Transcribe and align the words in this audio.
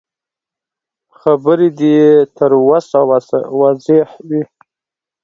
خبرې 1.19 1.69
دې 1.77 1.91
يې 1.99 2.11
تر 2.37 2.51
وسه 2.67 2.99
وسه 3.09 3.37
واضح 3.59 4.07
وي. 4.29 4.41